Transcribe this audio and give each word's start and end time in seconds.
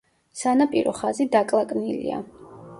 სანაპირო 0.39 0.95
ხაზი 1.01 1.29
დაკლაკნილია. 1.37 2.21